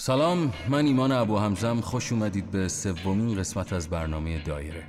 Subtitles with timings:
[0.00, 4.84] سلام من ایمان ابو همزم خوش اومدید به سومین قسمت از برنامه دایره.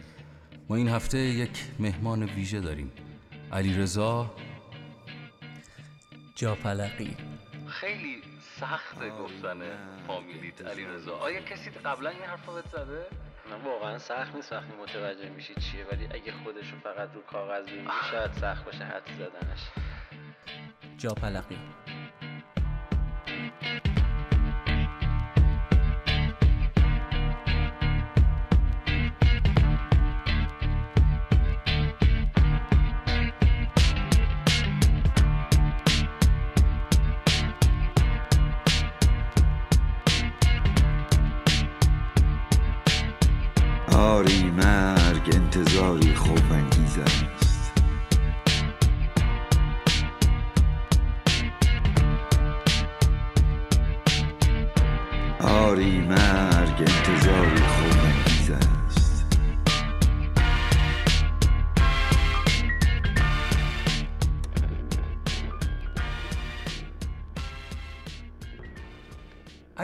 [0.69, 2.91] ما این هفته یک مهمان ویژه داریم.
[3.51, 4.31] علی رضا
[6.35, 7.17] جاپلقی.
[7.67, 8.21] خیلی
[8.59, 9.59] سخته گفتن
[10.07, 13.05] فامیلیت علی رضا آیا کسی قبلا این حرف رو زده؟
[13.49, 14.53] نه واقعا سخت نیست.
[14.53, 19.09] وقتی متوجه میشی چیه ولی اگه خودشو فقط رو کاغذ ببینی شاید سخت باشه حد
[19.17, 19.61] زدنش.
[20.97, 21.57] جاپلقی.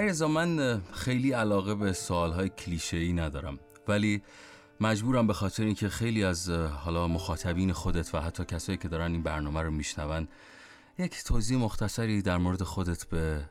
[0.07, 4.21] علیرضا من خیلی علاقه به سوالهای کلیشه ای ندارم ولی
[4.79, 9.23] مجبورم به خاطر اینکه خیلی از حالا مخاطبین خودت و حتی کسایی که دارن این
[9.23, 10.27] برنامه رو میشنون
[10.97, 13.49] یک توضیح مختصری در مورد خودت به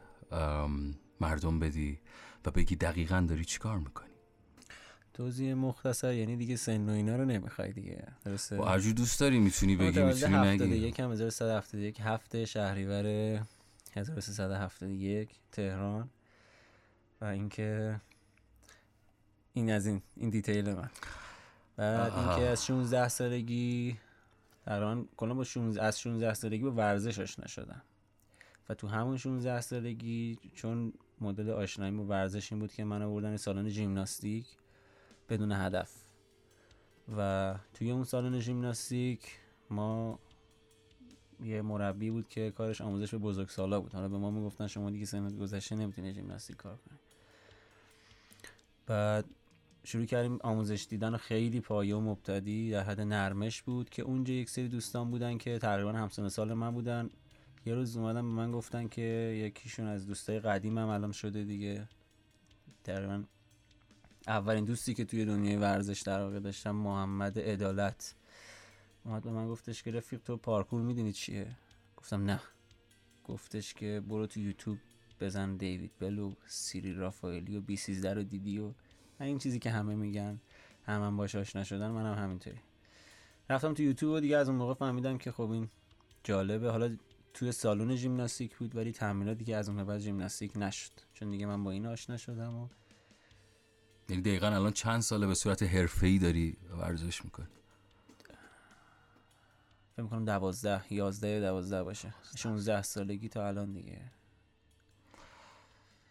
[1.21, 2.01] مردم بدی
[2.47, 4.11] و بگی دقیقا داری چیکار می‌کنی؟
[5.15, 9.39] توضیح مختصر یعنی دیگه سن و اینا رو نمی‌خوای دیگه درسته؟ با هرجور دوست داری
[9.39, 13.07] می‌تونی بگی می‌تونی نگی؟ 71 هم 1171 هفته شهریور
[13.97, 16.11] 1371 تهران.
[17.20, 18.00] و اینکه
[19.53, 20.91] این از این این دیتیل من.
[21.77, 22.12] بعد.
[22.12, 23.98] اینکه از 16 سالگی
[24.64, 27.83] تقریبا کلا با 16 از 16 سالگی با ورزش آشنا شدم.
[28.69, 33.37] و تو همون 16 سالگی چون مدل آشنایی با ورزش این بود که من آوردن
[33.37, 34.47] سالن ژیمناستیک
[35.28, 35.91] بدون هدف.
[37.16, 39.38] و توی اون سالن ژیمناستیک
[39.71, 40.19] ما
[41.47, 43.95] یه مربی بود که کارش آموزش به بزرگسالا بود.
[43.95, 46.99] حالا به ما می‌گفتن شما دیگه سنت گذشته نمی‌تونی ژیمناستیک کار کنی.
[48.87, 49.25] بعد
[49.84, 54.34] شروع کردیم آموزش دیدن و خیلی پایه و مبتدی در حد نرمش بود که اونجا
[54.34, 57.11] یک سری دوستان بودن که تقریبا همسن سال من بودن.
[57.67, 59.03] یه روز اومدن به من گفتن که
[59.47, 61.89] یکیشون از دوستای قدیمم الان شده دیگه.
[62.84, 63.23] تقریبا
[64.27, 68.15] اولین دوستی که توی دنیای ورزش در واقع داشتم محمد عدالت.
[69.06, 71.56] اومد به من گفتش که رفیق تو پارکور می‌دونی چیه؟
[71.97, 72.41] گفتم نه.
[73.25, 74.78] گفتش که برو تو یوتیوب
[75.21, 78.72] بزن دیوید بلو سیری رافائلی و بی 13 رو دیدی و
[79.21, 80.41] این چیزی که همه میگن.
[80.84, 82.61] هم, هم باش آشنا شدن منم هم همینطوری.
[83.50, 85.69] رفتم تو یوتیوب و دیگه از اون موقع فهمیدم که خب این
[86.25, 86.71] جالبه.
[86.71, 86.97] حالا
[87.34, 90.93] توی سالن ژیمناستیک بود ولی تمرینات دیگه از اون بعد ژیمناستیک نشد.
[91.15, 92.69] چون دیگه من با این آشنا شدم و
[94.09, 97.47] یعنی دقیقا الان چند ساله به صورت حرفه‌ای داری ورزش می‌کنی؟
[99.97, 102.15] فکر می‌کنم دوازده یازده یا دوازده باشه.
[102.37, 104.01] 16 سالگی تا الان دیگه.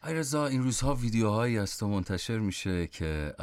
[0.03, 3.35] رضا این روزها ویدیوهایی از تو منتشر میشه که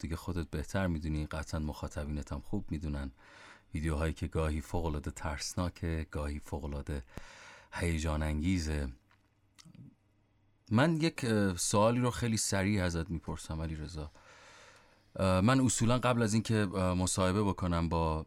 [0.00, 1.26] دیگه خودت بهتر می‌دونی.
[1.26, 3.10] قطعا مخاطبینت هم خوب می‌دونن.
[3.74, 7.02] ویدیوهایی که گاهی فوقالعاده ترسناکه گاهی فوقالعاده
[7.72, 8.88] هیجان انگیزه
[10.70, 11.26] من یک
[11.56, 14.10] سوالی رو خیلی سریع ازت می‌پرسم علی رضا
[15.20, 16.54] من اصولا قبل از اینکه
[16.96, 18.26] مصاحبه بکنم با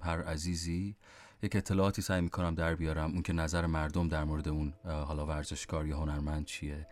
[0.00, 0.96] هر عزیزی
[1.42, 3.10] یک اطلاعاتی سعی می‌کنم در بیارم.
[3.10, 6.86] اون که نظر مردم در مورد اون حالا ورزشکار یا هنرمند چیه.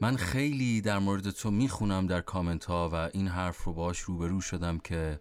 [0.00, 4.40] من خیلی در مورد تو می‌خونم در کامنت ها و این حرف رو باش روبرو
[4.40, 5.20] شدم که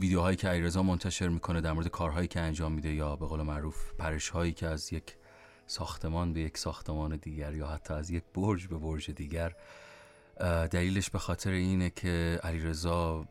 [0.00, 3.92] ویدیوهایی که علیرضا منتشر می‌کنه در مورد کارهایی که انجام میده یا به قول معروف
[3.98, 5.16] پرش هایی که از یک
[5.66, 9.54] ساختمان به یک ساختمان دیگر یا حتی از یک برج به برج دیگر
[10.70, 13.26] دلیلش به خاطر اینه که علیرضا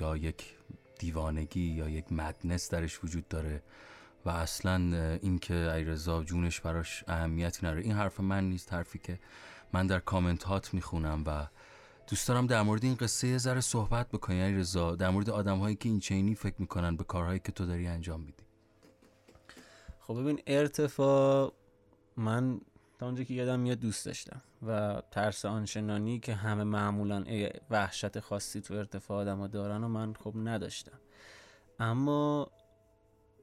[0.00, 0.54] یا یک
[0.98, 3.62] دیوانگی یا یک مدنس درش وجود داره
[4.24, 7.82] و اصلا اه، این که علیرضا جونش براش اهمیتی نداره.
[7.82, 9.18] این حرف من نیست حرفی که
[9.72, 11.46] من در کامنت هات می‌خونم و
[12.08, 14.96] دوست دارم در مورد این قصه یه ذره صحبت بکنی علیرضا.
[14.96, 18.20] در مورد آدم هایی که این چینی فکر می‌کنن به کارهایی که تو داری انجام
[18.20, 18.42] میدی.
[20.00, 21.52] خب ببین ارتفاع
[22.16, 22.60] من
[23.00, 24.40] تا اونجا که یادم میاد دوست داشتم.
[24.66, 27.24] و ترس آنچنانی که همه معمولا
[27.70, 30.98] وحشت خاصی تو ارتفاع آدم دارن و من خب نداشتم.
[31.78, 32.50] اما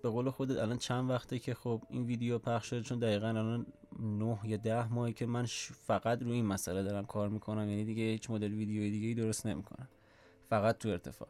[0.04, 3.66] به قول خودت الان چند وقته که خب این ویدیو پخش شده چون دقیقا الان
[4.00, 5.46] نه یا ده ماهی که من
[5.86, 9.46] فقط روی این مسئله دارم کار می‌کنم یعنی دیگه هیچ مدل ویدیوی دیگه ای درست
[9.46, 9.88] نمی‌کنم.
[10.50, 11.30] فقط تو ارتفاع.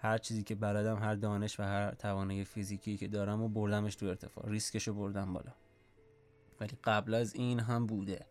[0.00, 4.06] هر چیزی که بلدم هر دانش و هر توانایی فیزیکی که دارم و بردمش تو
[4.06, 4.48] ارتفاع.
[4.48, 5.52] ریسکشو بردم بالا.
[6.60, 8.26] ولی قبل از این هم بوده.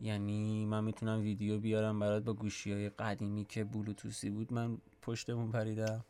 [0.00, 5.52] یعنی من می‌تونم ویدیو بیارم برات با گوشی های قدیمی که بلوتوسی بود من پشتمون
[5.52, 6.04] پریدم.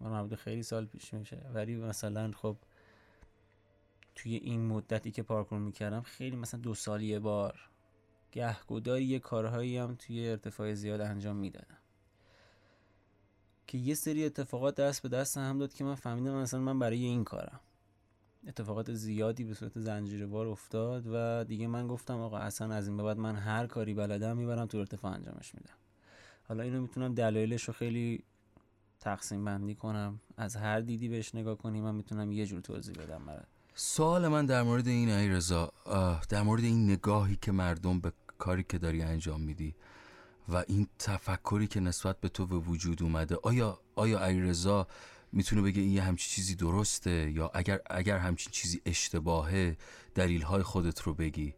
[0.00, 1.46] من مربوط خیلی سال پیش میشه.
[1.54, 2.56] ولی مثلا خب
[4.14, 7.70] توی این مدتی که پارکور می‌کردم خیلی مثلا دو سال یه بار
[8.32, 11.78] گهگداری یه کارهایی هم توی ارتفاع زیاد انجام می‌دادم.
[13.66, 17.04] که یه سری اتفاقات دست به دست هم داد که من فهمیدم مثلا من برای
[17.04, 17.60] این کارم.
[18.46, 23.02] اتفاقات زیادی به صورت زنجیروار افتاد و دیگه من گفتم آقا اصلا از این به
[23.02, 25.74] بعد من هر کاری بلدم می‌برم تو ارتفاع انجامش میدم.
[26.48, 28.22] حالا اینو می‌تونم دلایلش رو خیلی
[29.00, 33.24] تقسیم بندی کنم از هر دیدی بهش نگاه کنی من می‌تونم یه جور توضیح بدم
[33.26, 33.46] برات.
[33.74, 35.72] سوال من در مورد این ای رضا
[36.28, 39.74] در مورد این نگاهی که مردم به کاری که داری انجام میدی
[40.48, 44.86] و این تفکری که نسبت به تو به وجود اومده آیا آیا ای رضا
[45.36, 49.76] می‌تونه بگه این یه همچین چیزی درسته یا اگر اگر همچین چیزی اشتباهه
[50.14, 51.54] دلیل های خودت رو بگی.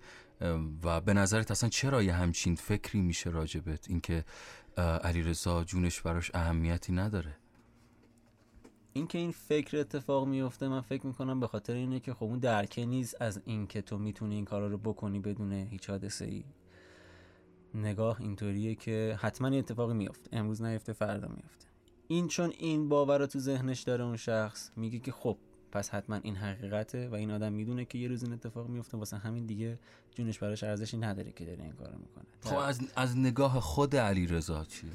[0.82, 4.24] و به نظرت اصلا چرا یه همچین فکری میشه راجبت؟ اینکه
[4.76, 7.36] علی رضا جونش براش اهمیتی نداره.
[8.92, 12.86] اینکه این فکر اتفاق میفته من فکر می‌کنم به خاطر اینه که خب اون درکه
[12.86, 16.44] نیست از اینکه تو می‌تونی این کارا رو بکنی بدون هیچ حادثه ای
[17.74, 21.67] نگاه اینطوریه که حتما اتفاقی میفته امروز نیفته فردا میفته
[22.08, 25.38] این چون این باور رو تو ذهنش داره اون شخص میگه که خب
[25.72, 29.16] پس حتما این حقیقته و این آدم می‌دونه که یه روز این اتفاق میفته واسه
[29.16, 29.78] همین دیگه
[30.14, 32.24] جونش براش ارزشی نداره که داره این کارو می‌کنه.
[32.40, 34.86] خب از, از نگاه خود علی رضا چی؟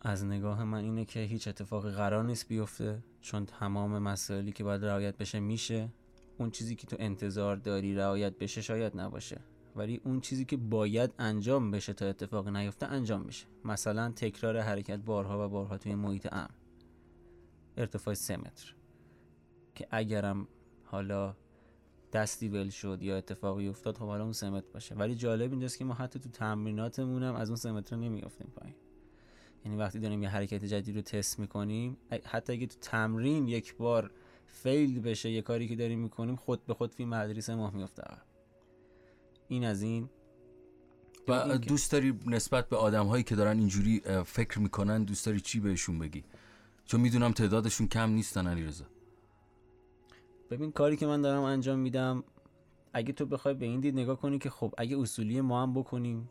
[0.00, 4.84] از نگاه من اینه که هیچ اتفاقی قرار نیست بیفته چون تمام مسائلی که باید
[4.84, 5.88] رعایت بشه میشه.
[6.38, 9.40] اون چیزی که تو انتظار داری رعایت بشه شاید نباشه.
[9.76, 13.46] ولی اون چیزی که باید انجام بشه تا اتفاق نیفته انجام بشه.
[13.64, 16.48] مثلا تکرار حرکت بارها و بارها توی محیط امن.
[17.76, 18.74] ارتفاع سه متر.
[19.74, 20.48] که اگرم
[20.84, 21.36] حالا
[22.12, 24.94] دستی ول شد یا اتفاقی افتاد خب حالا اون سه متر باشه.
[24.94, 28.76] ولی جالب اینجاست که ما حتی تو تمریناتمون هم از اون سه متر نمیافتیم پایین.
[29.64, 34.10] یعنی وقتی داریم یه حرکت جدید رو تست می‌کنیم حتی اگه تو تمرین یک بار
[34.46, 38.02] فیل بشه یه کاری که داریم می‌کنیم خود به خود فیلم مدرسه ماه میفته
[39.50, 40.08] این از این.
[41.28, 45.60] و دوست داری نسبت به آدم هایی که دارن اینجوری فکر می‌کنن دوست داری چی
[45.60, 46.24] بهشون بگی؟
[46.84, 48.84] چون می‌دونم تعدادشون کم نیستن علی رضا
[50.50, 52.24] ببین کاری که من دارم انجام میدم
[52.92, 56.30] اگه تو بخوای به این دید نگاه کنی که خب اگه اصولی ما هم بکنیم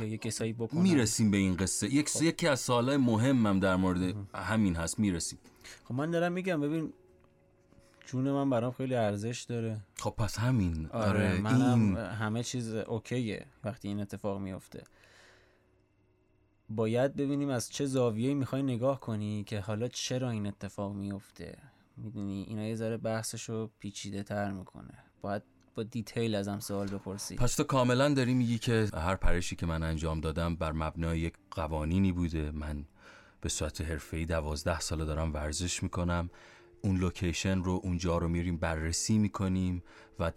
[0.00, 0.80] یا یه کسایی بکنن.
[0.80, 1.94] می‌رسیم به این قصه.
[1.94, 5.38] یک یکی از سوالای مهمم در مورد همین هست می‌رسیم.
[5.84, 6.92] خب من دارم میگم ببین
[8.10, 9.80] جون من برام خیلی ارزش داره.
[9.98, 10.86] خب پس همین.
[10.86, 11.96] آره, آره, منم این.
[11.96, 14.84] همه چیز اوکیه وقتی این اتفاق میفته.
[16.68, 21.58] باید ببینیم از چه زاویه‌ای می‌خوای نگاه کنی که حالا چرا این اتفاق میفته
[21.96, 24.94] می‌دونی اینا یه ذره بحثشو پیچیده تر می‌کنه.
[25.22, 25.42] باید
[25.74, 27.36] با دیتیل ازم سوال بپرسی.
[27.36, 31.34] پس تو کاملا داری میگی که هر پرشی که من انجام دادم بر مبنای یک
[31.50, 32.50] قوانینی بوده.
[32.50, 32.84] من
[33.40, 36.30] به صورت حرفه‌ای دوازده ساله دارم ورزش می‌کنم.
[36.82, 39.82] اون لوکیشن رو اونجا رو میریم بررسی می‌کنیم
[40.18, 40.32] و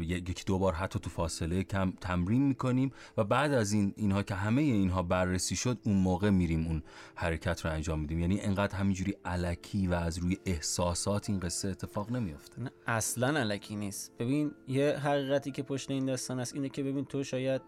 [0.00, 4.34] یکی دو بار حتی تو فاصله کم تمرین می‌کنیم و بعد از این اینها که
[4.34, 6.82] همه اینها بررسی شد اون موقع میریم اون
[7.14, 8.20] حرکت رو انجام میدیم.
[8.20, 12.62] یعنی انقدر همینجوری علکی و از روی احساسات این قصه اتفاق نمیافته.
[12.62, 14.12] نه اصلا علکی نیست.
[14.18, 17.62] ببین یه حقیقتی که پشت این داستان است اینه که ببین تو شاید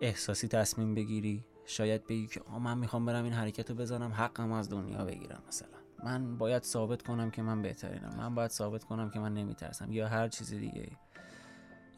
[0.00, 4.70] احساسی تصمیم بگیری شاید بگی که من می‌خوام برم این حرکت رو بزنم حقم از
[4.70, 5.79] دنیا بگیرم مثلا.
[6.04, 8.14] من باید ثابت کنم که من بهترینم.
[8.16, 9.92] من باید ثابت کنم که من نمیترسم.
[9.92, 10.88] یا هر چیز دیگه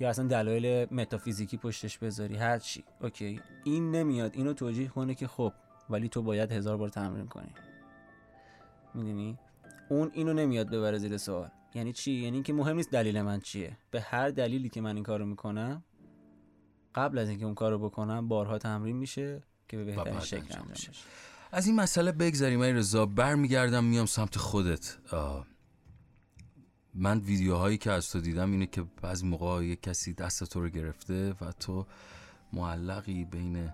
[0.00, 2.36] یا اصلا دلایل متافیزیکی پشتش بذاری.
[2.36, 2.84] هر چی.
[3.00, 3.40] اوکی.
[3.64, 4.34] این نمیاد.
[4.34, 5.52] اینو توجیه کنه که خب
[5.90, 7.54] ولی تو باید هزار بار تمرین کنی.
[8.94, 9.38] می‌دونی؟
[9.88, 11.50] اون اینو نمیاد ببره زیر سوال.
[11.74, 13.76] یعنی چی؟ یعنی که مهم نیست دلیل من چیه.
[13.90, 15.84] به هر دلیلی که من این کارو می‌کنم
[16.94, 20.66] قبل از اینکه اون کارو بکنم بارها تمرین میشه که به بهترین شکل انجام.
[20.70, 20.90] بشه
[21.54, 23.06] از این مسئله بگذریم ای رضا.
[23.06, 24.98] برمیگردم میام سمت خودت.
[25.12, 25.46] آه.
[26.94, 30.68] من ویدیوهایی که از تو دیدم اینه که بعضی موقع یک کسی دست تو رو
[30.68, 31.86] گرفته و تو
[32.52, 33.70] معلقی بین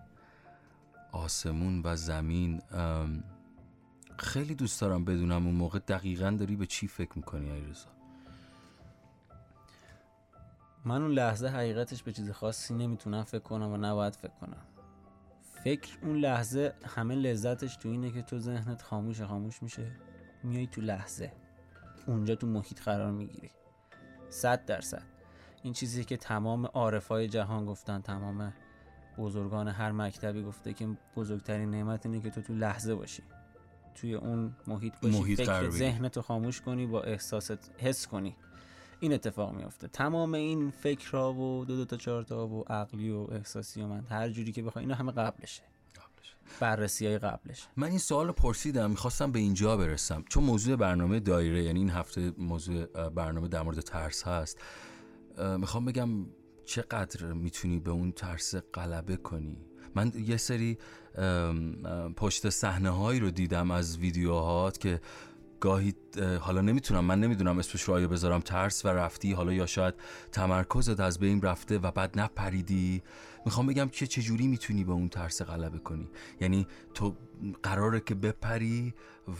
[1.12, 2.62] آسمون و زمین.
[4.18, 7.88] خیلی دوست دارم بدونم اون موقع دقیقا داری به چی فکر می‌کنی ای رضا؟
[10.84, 14.62] من اون لحظه حقیقتش به چیز خاصی نمی‌تونم فکر کنم و نباید فکر کنم.
[15.68, 19.92] فکر اون لحظه همه لذتش تو اینه که تو ذهنت خاموش خاموش میشه.
[20.44, 21.32] میای تو لحظه.
[22.06, 23.50] اونجا تو محیط قرار می‌گیری.
[24.28, 25.02] صد درصد.
[25.62, 28.52] این چیزی که تمام عارفای جهان گفتن تمام
[29.18, 33.22] بزرگان هر مکتبی گفته که بزرگترین نعمت اینه که تو تو لحظه باشی.
[33.94, 35.20] توی اون محیط باشی.
[35.20, 35.70] محیط فکر.
[35.70, 38.36] ذهنتو خاموش کنی با احساست حس کنی.
[39.00, 43.26] این اتفاق میفته تمام این فکرها و دو دو تا چهار تا و عقلی و
[43.32, 45.62] احساسی و من هر جوری که بخوای اینا همه قبلشه
[46.60, 50.24] بررسی های قبلش من این سوال رو پرسیدم می‌خواستم به اینجا برسم.
[50.28, 54.58] چون موضوع برنامه دایره یعنی این هفته موضوع برنامه در مورد ترس هست.
[55.58, 56.10] می‌خوام بگم
[56.64, 59.56] چقدر می‌تونی به اون ترس غلبه کنی؟
[59.94, 60.78] من یه سری
[62.16, 65.00] پشت صحنه هایی رو دیدم از ویدیوهات که
[65.60, 69.66] گاهی اه، حالا نمی‌تونم من نمی‌دونم اسمش رو آیا بذارم ترس و رفتی حالا یا
[69.66, 69.94] شاید
[70.32, 73.02] تمرکزت از بین رفته و بعد نپریدی.
[73.44, 76.08] می‌خوام بگم که چجوری می‌تونی به اون ترس غلبه کنی؟
[76.40, 77.16] یعنی تو
[77.62, 78.94] قراره که بپری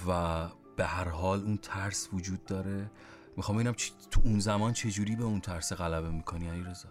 [0.09, 2.91] و به هر حال اون ترس وجود داره.
[3.37, 3.75] می‌خوام ببینم
[4.11, 6.89] تو اون زمان چجوری به اون ترس غلبه می‌کنی علی رضا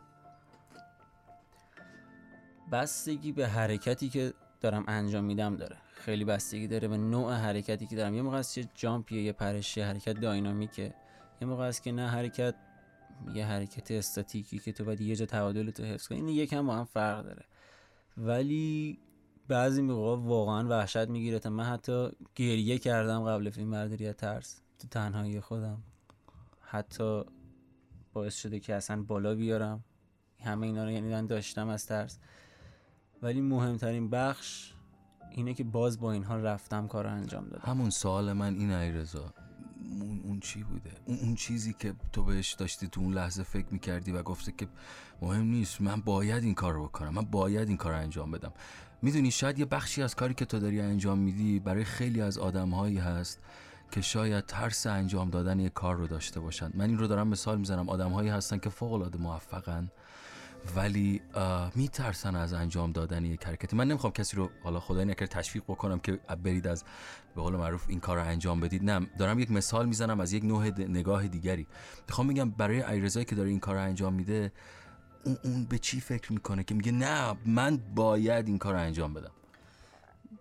[2.72, 5.78] بستگی به حرکتی که دارم انجام میدم داره.
[5.98, 8.14] خیلی بستگی داره به نوع حرکتی که دارم.
[8.14, 10.94] یه موقع است یه جامپیه یه پرشه حرکت داینامیکه.
[11.42, 12.56] یه موقع است که نه حرکت
[13.34, 16.18] یه حرکت استاتیکی که تو باید یه جا تعادل تو حفظ کنی.
[16.18, 17.46] این یکم با هم فرق داره.
[18.18, 19.00] ولی
[19.48, 21.40] بعضی موقع واقعا وحشت می‌گیره.
[21.40, 24.62] تا من حتی گریه کردم قبل فیلم برداری ترس.
[24.80, 25.84] تو تنهایی خودم.
[26.62, 27.24] حتی
[28.14, 29.84] باعث شده که اصلا بالا بیارم.
[30.44, 32.20] همه اینا رو یعنی داشتم از ترس.
[33.22, 34.74] ولی مهمترین بخش
[35.32, 37.72] اینه که باز با این حال رفتم کار رو انجام دادم.
[37.72, 39.34] همون سوال من این علی رضا
[40.02, 43.68] اون, اون چی بوده؟ اون, اون چیزی که تو بهش داشتی تو اون لحظه فکر
[43.72, 44.68] می‌کردی و گفته که
[45.22, 48.54] مهم نیست من باید این کار رو بکنم من باید این کار رو انجام بدم.
[49.02, 52.98] می‌دونی شاید یه بخشی از کاری که تو داری انجام میدی برای خیلی از آدمهایی
[52.98, 53.40] هست
[53.92, 56.72] که شاید ترس انجام دادن یه کار رو داشته باشن.
[56.74, 57.90] من این رو دارم مثال می‌زنم.
[57.90, 59.92] آدمهایی هستن که فوق العاده موفقن.
[60.76, 61.22] ولی
[61.76, 66.00] میترسن از انجام دادن یک حرکتی من نمی‌خوام کسی رو حالا خدای نکرد تشویق بکنم
[66.00, 66.84] که برید از
[67.36, 68.84] به قول معروف این کار رو انجام بدید.
[68.84, 71.68] نه دارم یک مثال می‌زنم از یک نوع نگاه دیگری.
[72.08, 74.52] می‌خوام بگم برای ایرزایی که داره این کار رو انجام میده
[75.24, 79.14] اون, اون به چی فکر می‌کنه که میگه نه من باید این کار رو انجام
[79.14, 79.32] بدم؟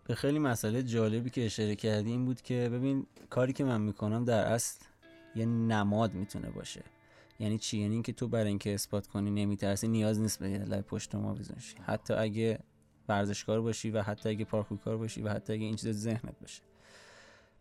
[0.05, 4.25] به خیلی مسئله جالبی که اشاره کردی این بود که ببین کاری که من می‌کنم
[4.25, 4.85] در اصل
[5.35, 6.83] یه نماد می‌تونه باشه.
[7.39, 11.35] یعنی چی؟ یعنی اینکه تو برای اینکه اثبات کنی نمیترسی نیاز نیست لبه‌ی پشت بوم
[11.35, 11.77] آویزون شی.
[11.83, 12.59] حتی اگه
[13.09, 16.63] ورزشکار باشی و حتی اگه پارکورکار باشی و حتی اگه این چیز ذهنت باشه.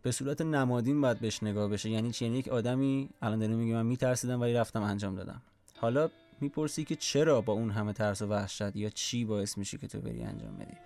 [0.02, 1.90] به صورت نمادین باید بهش نگاه بشه.
[1.90, 5.42] یعنی چی؟ یعنی یک آدمی الان داره میگه من میترسیدم ولی رفتم انجام دادم.
[5.76, 9.86] حالا می‌پرسی که چرا با اون همه ترس و وحشت یا چی باعث میشه که
[9.86, 10.76] تو بری انجام بدی؟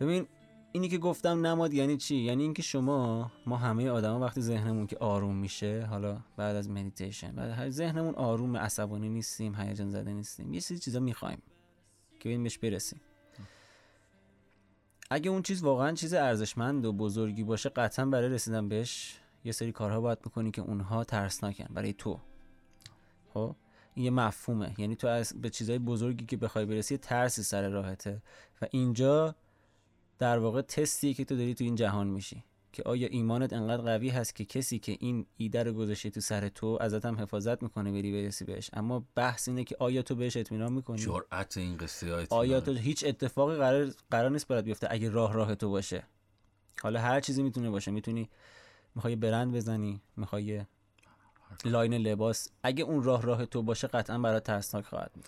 [0.00, 0.26] ببین
[0.72, 4.96] اینی که گفتم نماد یعنی چی؟ یعنی اینکه شما ما همه آدما وقتی ذهنمون که
[4.98, 10.54] آروم میشه حالا بعد از مدیتیشن بعد هر ذهنمون آروم عصبانی نیستیم هیجان زده نیستیم
[10.54, 11.42] یه سری چیزا می‌خوایم
[12.20, 13.00] که بریم بهش برسیم.
[15.10, 19.72] اگه اون چیز واقعا چیز ارزشمند و بزرگی باشه قطعا برای رسیدن بهش یه سری
[19.72, 22.20] کارها باید بکنی که اونها ترسناکن برای تو.
[23.34, 23.54] خب؟
[23.94, 24.74] این یه مفهومه.
[24.78, 28.22] یعنی تو از به چیزای بزرگی که بخوای برسی ترسی سر راهته.
[28.62, 29.34] و اینجا
[30.18, 32.44] در واقع تستیه که تو داری تو این جهان میشی.
[32.72, 36.48] که آیا ایمانت انقدر قوی هست که کسی که این ایده رو گذاشته تو سر
[36.48, 40.36] تو ازت هم حفاظت می‌کنه بری برسی بهش؟ اما بحث اینه که آیا تو بهش
[40.36, 45.10] اطمینان می‌کنی؟ جرأت این قصه آیا تو هیچ اتفاقی قرار قرار نیست برات بیفته اگه
[45.10, 46.02] راه راه تو باشه؟
[46.82, 47.90] حالا هر چیزی می‌تونه باشه.
[47.90, 48.28] می‌تونی
[48.94, 50.64] می‌خوای برند بزنی می‌خوای
[51.64, 52.48] لاین لباس.
[52.62, 55.24] اگه اون راه راه تو باشه قطعا برات ترسناک خواهد بود.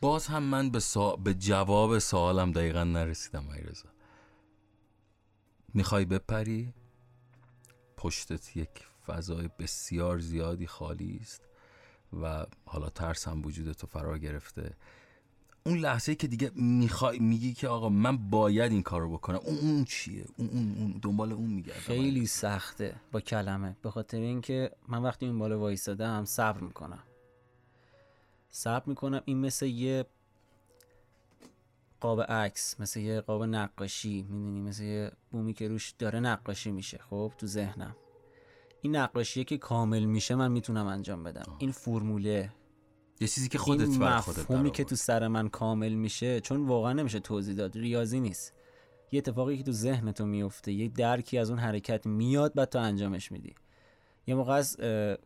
[0.00, 1.16] باز هم من به, سا...
[1.16, 3.93] به جواب سوالم دقیقا نرسیدم ایرزا.
[5.74, 6.72] می‌خوای بپری؟
[7.96, 8.70] پشتت یک
[9.06, 11.42] فضای بسیار زیادی خالی است
[12.22, 14.76] و حالا ترس هم وجود تو فرا گرفته.
[15.66, 19.84] اون لحظه که دیگه می‌خوای میگی که آقا من باید این کارو بکنم اون, اون
[19.84, 21.80] چیه؟ اون, اون, اون دنبال اون میگردم.
[21.80, 27.02] خیلی سخته با کلمه به خاطر اینکه من وقتی این بالا وایستادم صبر می‌کنم.
[28.50, 30.06] صبر می‌کنم این مثل یه
[32.04, 36.98] قاب عکس مثل یه قاب نقاشی می‌دونی؟ مثل یه بومی که روش داره نقاشی میشه
[36.98, 37.96] خب؟ تو ذهنم.
[38.80, 41.56] این نقاشیه که کامل میشه من می‌تونم انجام بدم.
[41.58, 42.52] این فرموله.
[43.20, 44.84] یه چیزی که خودت این بر خودت مفهومی که.
[44.84, 48.54] تو سر من کامل میشه چون واقعا نمیشه توضیح داد ریاضی نیست.
[49.12, 52.78] یه اتفاقی که تو ذهن تو میفته یه درکی از اون حرکت میاد بعد تو
[52.78, 53.54] انجامش میدی.
[54.26, 54.80] یه موقع از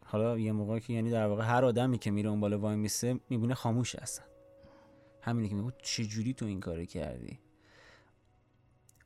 [0.04, 3.20] حالا یه موقع که یعنی در واقع هر آدمی که میره اون بالا وای میسه
[3.30, 4.24] می‌بینه خاموش هستن.
[5.20, 7.38] همینه که میگه چه جوری تو این کارو کردی؟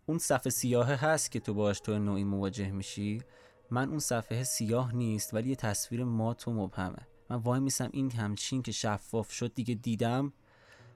[0.06, 3.22] اون صفحه سیاهه هست که تو باش تو نوعی مواجه میشی.
[3.70, 7.06] من اون صفحه سیاه نیست ولی یه تصویر مات و مبهمه.
[7.30, 10.32] من وای میسم این همچین که شفاف شد دیگه دیدم.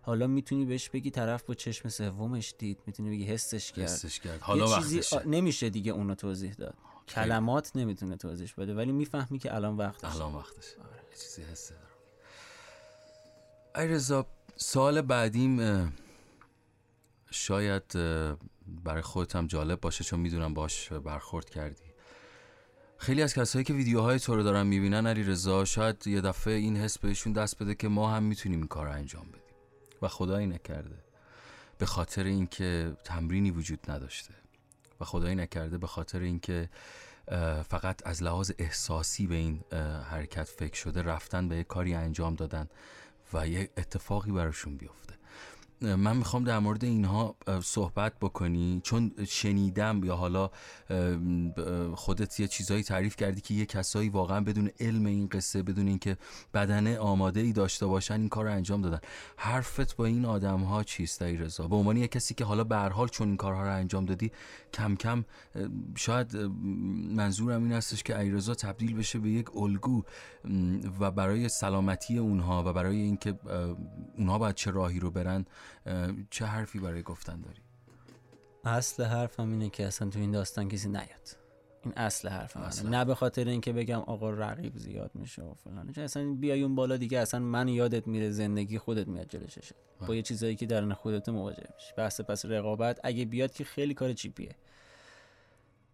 [0.02, 2.78] حالا می‌تونی بهش بگی طرف با چشم سومش دید.
[2.86, 3.84] می‌تونی بگی حسش کرد.
[3.84, 4.34] حسش کرد.
[4.34, 5.18] یه حالا چیزی وقتشه.
[5.18, 6.74] آ- نمیشه دیگه اونو توضیح داد.
[7.08, 10.66] کلمات نمی‌تونه توضیح بده ولی می‌فهمی که الان وقتش الان وقتش
[11.10, 11.86] یه چیزی دارم.
[13.76, 14.26] ای رضا
[14.58, 15.60] سوال بعدیم
[17.30, 17.92] شاید
[18.84, 21.84] برای خودت هم جالب باشه چون می‌دونم باش برخورد کردی.
[22.98, 26.76] خیلی از کسایی که ویدیوهای تو رو دارن می‌بینن علی رضا شاید یه دفعه این
[26.76, 29.56] حس بهشون دست بده که ما هم می‌تونیم این کار رو انجام بدیم.
[30.02, 31.04] و خدایی نکرده.
[31.78, 34.34] به خاطر اینکه تمرینی وجود نداشته.
[35.00, 36.68] و خدایی نکرده به خاطر اینکه
[37.68, 39.64] فقط از لحاظ احساسی به این
[40.10, 42.68] حرکت فکر شده رفتن به یه کاری انجام دادن.
[43.32, 45.15] و یه اتفاقی براشون بیفته.
[45.80, 48.80] من می‌خوام در مورد اینها صحبت بکنی.
[48.84, 50.50] چون شنیدم یا حالا
[51.94, 56.16] خودت یه چیزایی تعریف کردی که یه کسایی واقعا بدون علم این قصه بدون اینکه
[56.54, 59.00] بدنه آماده ای داشته باشن این کار رو انجام دادن.
[59.36, 62.76] حرفت با این آدم ها چیست ای رضا به عنوان یه کسی که حالا به
[62.76, 64.32] حال چون این کارها رو انجام دادی
[64.72, 65.24] کم کم
[65.96, 66.36] شاید
[67.16, 70.02] منظورم این هستش که ایرزا تبدیل بشه به یک الگو
[71.00, 73.38] و برای سلامتی اونها و برای اینکه
[74.16, 75.44] اونها باید چه راهی رو برن
[76.30, 77.60] چه حرفی برای گفتن داری؟
[78.64, 81.36] اصل حرفم اینه که اصلا تو این داستان کسی نیاد.
[81.84, 85.92] این اصل حرفم اصل نه به خاطر اینکه بگم آقا رقیب زیاد میشه و فلان.
[85.92, 89.74] چون اصلا بیای اون بالا دیگه اصلا من یادت میره زندگی خودت میاد جلوششه
[90.06, 91.92] با یه چیزایی که درون خودت مواجه میشی.
[91.96, 94.54] بحث پس رقابت اگه بیاد که خیلی کار چیپیه.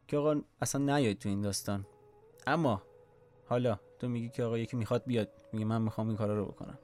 [0.08, 1.86] که آقا اصلا نیاید تو این داستان.
[2.46, 2.82] اما
[3.46, 5.28] حالا تو میگی که آقا یکی می‌خواد بیاد.
[5.52, 6.78] میگه من می‌خوام این کارا رو بکنم.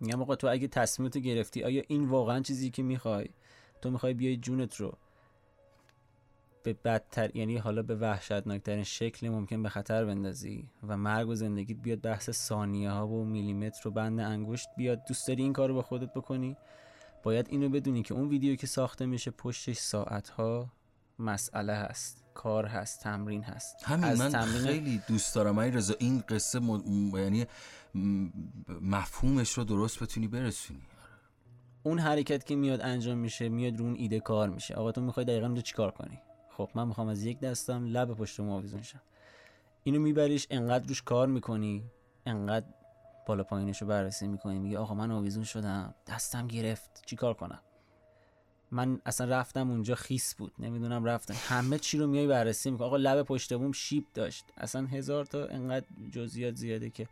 [0.00, 3.28] میگم آقا تو اگه تصمیمت گرفتی آیا این واقعا چیزی که می‌خوای؟
[3.82, 4.98] تو می‌خوای بیای جونت رو
[6.62, 11.76] به بدتر یعنی حالا به وحشتناکترین شکل ممکن به خطر بندازی و مرگ و زندگیت
[11.76, 15.74] بیاد بحث ثانیه ها و میلیمتر و بند انگشت بیاد دوست داری این کار رو
[15.74, 16.56] با خودت بکنی؟
[17.22, 20.72] باید اینو بدونی که اون ویدیو که ساخته میشه پشتش ساعت ها
[21.18, 22.24] مسئله هست.
[22.38, 23.76] کار هست تمرین هست.
[23.84, 25.58] همین از من تمرین خیلی دوست دارم.
[25.58, 27.16] ای رضا این قصه م...
[27.16, 27.46] یعنی
[28.80, 30.82] مفهومش رو درست بتونی برسونی.
[31.82, 34.74] اون حرکت که میاد انجام میشه میاد رو اون ایده کار میشه.
[34.74, 36.18] آقا تو می‌خوای دقیقا اونجا چیکار کنی؟
[36.56, 39.00] خب من می‌خوام از یک دستم لب پشت مو آویزون شم.
[39.84, 41.84] اینو میبریش انقدر روش کار می‌کنی
[42.26, 42.66] انقدر
[43.26, 44.58] بالا پایینش رو بررسی می‌کنی.
[44.58, 47.60] میگه آقا من آویزون شدم دستم گرفت چیکار کنم؟
[48.72, 50.52] من اصلا رفتم اونجا خیس بود.
[50.58, 51.34] نمی‌دونم رفتم.
[51.48, 52.86] همه چی رو میای بررسی می‌کنی.
[52.86, 54.44] آقا لب پشت بوم شیب داشت.
[54.56, 57.08] اصلا هزار تا انقدر جزئیات زیاده که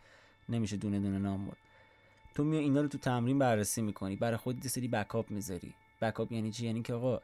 [0.48, 1.56] نمیشه دونه دونه نام برد.
[2.34, 4.16] تو میای اینا رو تو تمرین بررسی می‌کنی.
[4.16, 5.74] برای خودت یه سری بکاپ می‌ذاری.
[6.02, 7.20] بکاپ یعنی چی؟ یعنی که آقا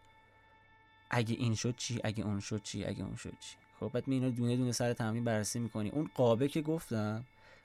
[1.11, 4.15] اگه این شد چی؟ اگه اون شد چی؟ اگه اون شد چی؟ خب بعد می
[4.15, 5.91] اینا دونه دونه سر تمرین بررسی می‌کنی.
[5.91, 7.25] اون قابه که گفتم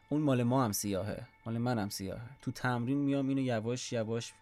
[0.09, 1.27] اون مال ما هم سیاهه.
[1.45, 2.29] مال من هم سیاهه.
[2.41, 4.33] تو تمرین میام اینو یواش یواش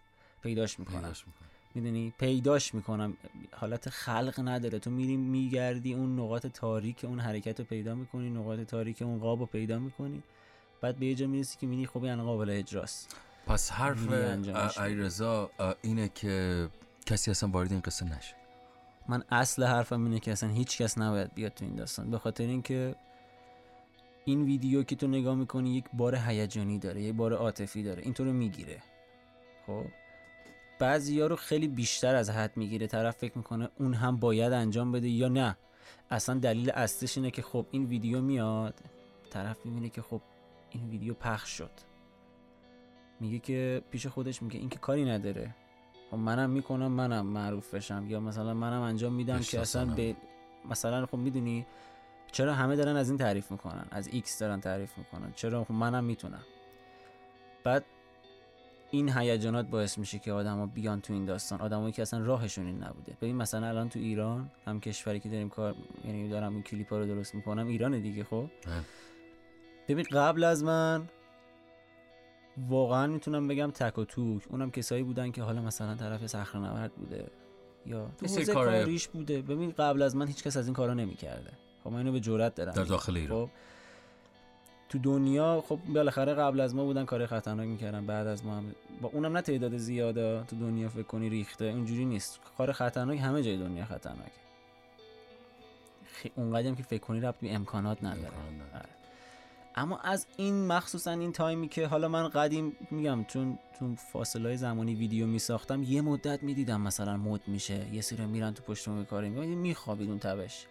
[0.44, 1.02] پیداش می‌کنم.
[1.02, 1.48] پیداش می‌کنی.
[1.76, 3.18] می‌دونی پیداش می‌کنم.
[3.52, 4.80] حالت خلق نداره.
[4.80, 9.40] تو میری میگردی اون نقاط تاریک اون حرکت رو پیدا می‌کنی نقاط تاریک اون قاب
[9.40, 10.24] رو پیدا می‌کنی.
[10.82, 13.16] بعد به یه جا می‌رسی که می‌بینی خب این قابل اجراست.
[13.48, 16.68] پس حرف می‌ری انجامش ای رضا اینه که
[17.06, 18.36] کسی اصلا وارد این قصه نشه.
[19.10, 22.12] من اصل حرفم اینه که اصلا هیچ کس نباید بیاد تو این داستان.
[22.12, 22.96] به خاطر اینکه
[24.26, 28.04] این ویدیو که تو نگاه می‌کنی یک بار هیجانی داره یک بار عاطفی داره.
[28.04, 28.82] این تو رو می‌گیره.
[29.68, 29.86] خب؟
[30.80, 32.88] بعضیا رو خیلی بیشتر از حد می‌گیره.
[32.88, 35.58] طرف فکر می‌کنه اون هم باید انجام بده یا نه.
[36.10, 38.80] اصلا دلیل اصلش اینه که خب این ویدیو میاد.
[39.30, 40.22] طرف می‌بینه که خب
[40.70, 41.72] این ویدیو پخش شد.
[43.20, 45.56] میگه که پیش خودش میگه این که کاری نداره.
[46.12, 48.06] خب منم می‌کنم منم معروف بشم.
[48.10, 49.86] یا مثلا منم انجام میدم که اصلا.
[49.86, 50.16] به
[50.70, 51.66] مثلا خب می‌دونی
[52.32, 55.34] چرا همه دارن از این تعریف می‌کنن؟ از X دارن تعریف می‌کنن.
[55.36, 56.44] چرا؟ خب منم می‌تونم.
[57.64, 57.86] بعد
[58.96, 61.62] این هیجانات باعث میشه که آدما بیان تو این داستان.
[61.62, 63.18] آدمایی که اصلا راهشون این نبوده.
[63.22, 66.98] ببین مثلا الان تو ایران هم کشوری که داریم کار یعنی دارم این کلیپ ها
[67.00, 68.50] رو درست می‌کنم ایران دیگه خب.
[68.66, 68.74] بله.
[69.88, 71.10] ببین قبل از من
[72.70, 74.44] واقعا می‌تونم بگم تک و توک.
[74.50, 77.28] اونم کسایی بودن که حالا مثلا طرف صخره نورد بوده
[77.86, 79.42] یا تو حوزه کار- کاریش بوده.
[79.42, 81.52] ببین قبل از من هیچ کس از این کارا نمی‌کرده.
[81.84, 82.74] خب من اینو به جرئت دارم.
[82.74, 82.84] در.
[82.84, 83.46] داخل ایران.
[83.46, 83.52] خب.
[84.90, 88.76] تو دنیا خب بالاخره قبل از ما بودن کار خطرناک می‌کردن بعد از ما هم.
[89.02, 92.40] با اونم نه تعداد زیاده تو دنیا فکر کنی ریخته اونجوری نیست.
[92.58, 94.32] کار خطرناک همه جای دنیا خطرناکه.
[96.06, 96.32] خی...
[96.36, 98.34] اونقدر هم که فکر کنی ربط به امکانات نداره.
[98.74, 98.86] آره.
[99.76, 104.96] اما از این مخصوصا این تایمی که حالا من قدیم میگم چون تو فاصله زمانی
[104.96, 110.10] ویدیو میساختم یه مدت می‌دیدم مثلا مد میشه یه سری میرن تو پشت کاری میخوابید
[110.10, 110.66] اون تبش.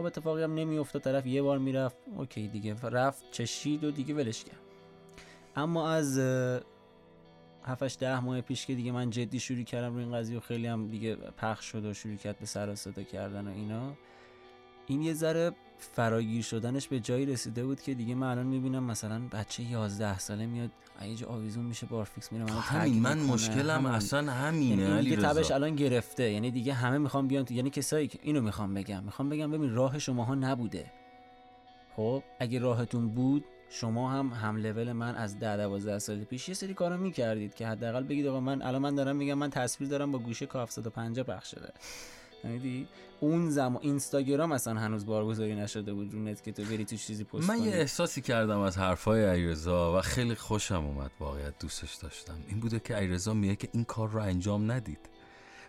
[0.00, 1.96] خب اتفاقی هم نمیافتاد طرف یه بار می‌رفت.
[2.16, 4.60] اوکی دیگه رفت چشید و دیگه ولش کرد.
[5.56, 6.18] اما از
[7.64, 10.66] 7 ده ماه پیش که دیگه من جدی شروع کردم روی این قضیه و خیلی
[10.66, 13.92] هم دیگه پخش شد و شروع کرد به سر کردن و اینا
[14.86, 19.20] این یه ذره فراگیر شدنش به جایی رسیده بود که دیگه من الان می‌بینم مثلا
[19.32, 20.70] بچه 11 ساله میاد
[21.16, 23.18] جا آویزون میشه بارفیکس میره تگ همین من.
[23.18, 23.92] مشکلم همون.
[23.92, 26.30] اصلا یعنی همینه این علی دیگه تبش الان گرفته.
[26.30, 29.04] یعنی دیگه همه می‌خوام بیان تو یعنی کسایی که اینو می‌خوام بگم.
[29.04, 30.86] می‌خوام بگم ببین راه شماها نبوده.
[31.96, 36.54] خب اگه راهتون بود شما هم هم لول من از 10 12 سال پیش یه
[36.54, 40.12] سری کارا می‌کردید که حداقل بگید آقا من الان من دارم میگم من تصویر دارم
[40.12, 41.72] با گوشه کا 750 پخش شده.
[42.42, 42.86] فهمیدی؟
[43.20, 47.24] اون زمان اینستاگرام اصلا هنوز بارگذاری نشده بود رو نت که تو بری تو چیزی
[47.24, 47.66] پست من کنی.
[47.68, 52.38] یه احساسی کردم از حرفای علیرضا و خیلی خوشم اومد واقعیت دوستش داشتم.
[52.48, 55.10] این بوده که علیرضا میگه که این کار رو انجام ندید.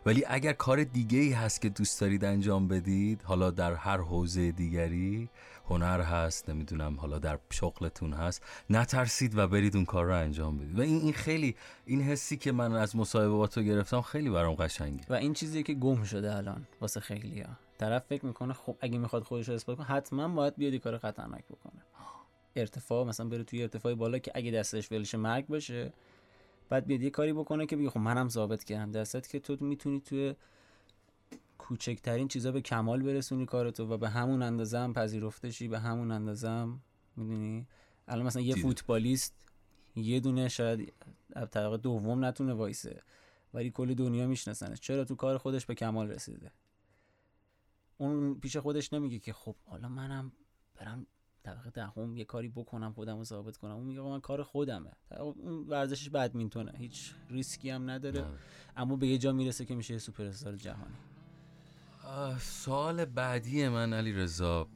[0.05, 4.51] ولی اگر کار دیگه ای هست که دوست دارید انجام بدید حالا در هر حوزه
[4.51, 5.29] دیگری
[5.69, 8.43] هنر هست نمی‌دونم حالا در شغلتون هست.
[8.69, 10.79] نترسید و برید اون کار رو انجام بدید.
[10.79, 14.55] و این این خیلی این حسی که من از مصاحبه با تو گرفتم خیلی برام
[14.55, 15.03] قشنگه.
[15.09, 17.47] و این چیزی که گم شده الان واسه خیلیا
[17.77, 21.45] طرف فکر می‌کنه خب اگه می‌خواد خودش رو اثبات کنه حتما باید بیاد کار خطرناک
[21.45, 21.81] بکنه.
[22.55, 25.93] ارتفاع مثلا بره توی ارتفاع بالا که اگه دستش ولش مرگ باشه
[26.69, 28.91] بعد بیاد یه کاری بکنه که بگه خب منم ثابت کردم.
[28.91, 30.35] دستت که تو می‌تونی توی
[31.71, 36.11] کوچکترین چیزا به کمال برسونی کارتو و به همون اندازه هم پذیرفته شی به همون
[36.11, 36.81] اندازه هم
[37.15, 37.67] می‌دونی؟
[38.07, 38.67] الان مثلا یه دیدم.
[38.67, 39.49] فوتبالیست
[39.95, 40.93] یه دونه شاید
[41.33, 43.01] طبقه دوم نتونه وایسه
[43.53, 44.79] ولی کل دنیا میشناسنش.
[44.79, 46.51] چرا تو کار خودش به کمال رسیده؟
[47.97, 50.31] اون پیش خودش نمیگه که خب حالا منم
[50.75, 51.07] برم
[51.43, 53.75] طبقه دهم یه کاری بکنم خودم رو ثابت کنم.
[53.75, 54.91] اون میگه من کار خودمه.
[55.19, 56.71] اون ورزشش بدمینتونه.
[56.77, 58.21] هیچ ریسکی هم نداره.
[58.21, 58.27] نه.
[58.77, 60.95] اما به یه جا می‌رسه که میشه سوپر استار جهانی.
[62.11, 64.67] آه، سوال بعدی من علی رضا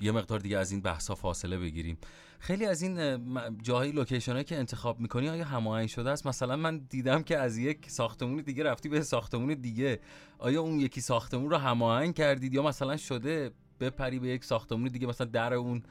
[0.00, 1.98] یه مقدار دیگه از این بحثا فاصله بگیریم.
[2.38, 7.22] خیلی از این جاهای لوکیشن که انتخاب می‌کنی آیا هماهنگ شده است؟ مثلا من دیدم
[7.22, 10.00] که از یک ساختمون دیگه رفتی به ساختمون دیگه.
[10.38, 15.06] آیا اون یکی ساختمون رو هماهنگ کردید یا مثلا شده بپری به یک ساختمون دیگه
[15.06, 15.82] مثلا در اون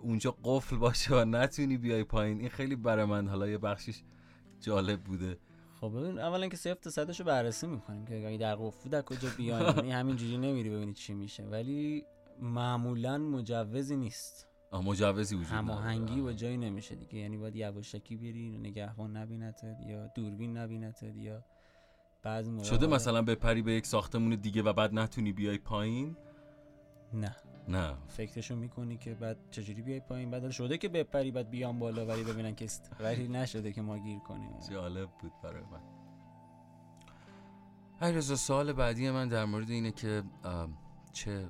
[0.00, 4.02] اونجا قفل باشه و نتونی بیای پایین؟ این خیلی برای من حالا یه بخشش
[4.60, 5.38] جالب بوده.
[5.84, 9.28] خب ببین اولا که تا صدش رو بررسی می‌کنیم که اگه در قفل در کجا
[9.36, 9.76] بیایم.
[9.76, 11.42] یعنی همینجوری نمیری ببینی چی میشه.
[11.44, 12.04] ولی
[12.40, 14.48] معمولا مجوزی نیست.
[14.72, 15.48] مجوزی وجود.
[15.48, 17.18] هماهنگی با جایی نمیشه دیگه.
[17.18, 21.44] یعنی باید یواشکی بری نگهبان نبینتت یا دوربین نبینتت یا
[22.22, 26.16] بعضی شده مثلا بپری به یک ساختمون دیگه و بعد نتونی بیای پایین؟
[27.14, 27.36] نه.
[27.68, 27.94] نه.
[28.08, 32.24] فکرشو می‌کنی که بعد چجوری بیای پایین؟ بعد شده که بپری بعد بیام بالا ولی
[32.24, 34.50] ببینن که است ولی نشده که ما گیر کنیم.
[34.70, 35.80] جالب بود برای من.
[38.00, 40.22] علیرضا سوال بعدی من در مورد اینه که
[41.12, 41.48] چه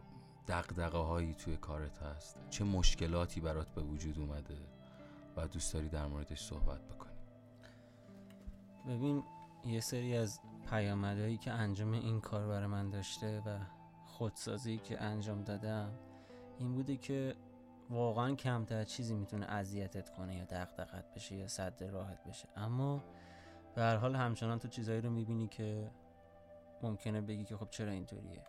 [0.48, 4.57] دقدقه هایی توی کارت هست؟ چه مشکلاتی برات به وجود اومده
[5.37, 7.14] و دوست داری در موردش صحبت بکنی؟
[8.88, 9.22] ببین
[9.64, 13.59] یه سری از پیامدهایی که انجام این کار برای من داشته و
[14.14, 15.92] خودسازی که انجام دادم
[16.59, 17.35] این بوده که
[17.90, 22.48] واقعا کمتر چیزی می‌تونه اذیتت کنه یا دغدغت بشه یا صد راحت بشه.
[22.57, 23.05] اما
[23.74, 25.90] به هر حال همچنان تو چیزایی رو می‌بینی که
[26.83, 28.42] ممکنه بگی که خب چرا اینطوریه.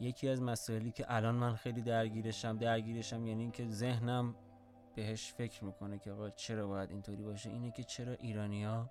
[0.00, 4.34] یکی از مسائلی که الان من خیلی درگیرشم درگیرشم یعنی اینکه ذهنم
[4.94, 8.90] بهش فکر می‌کنه که آقا چرا باید اینطوری باشه اینه که چرا ایرانیا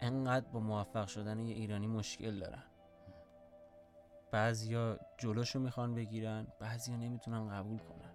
[0.00, 2.62] انقدر با موفق شدن یه ایرانی مشکل دارن.
[4.32, 8.12] بعضیا جلوشو می‌خوان بگیرن بعضیا نمی‌تونن قبول کنن.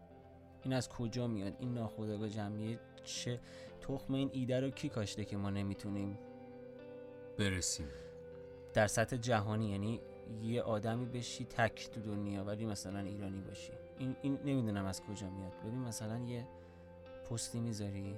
[0.63, 3.39] این از کجا میاد؟ این ناخودآگاه جمعیه چه
[3.81, 6.17] تخم این ایده رو کی کاشته که ما نمی‌تونیم؟
[7.37, 7.87] برسیم.
[8.73, 10.01] در سطح جهانی یعنی
[10.41, 13.73] یه آدمی بشی تک تو دنیا ولی مثلا ایرانی باشی.
[13.99, 15.51] این, این نمی‌دونم از کجا میاد.
[15.65, 16.47] ببین مثلا یه
[17.29, 18.15] پستی می‌ذاری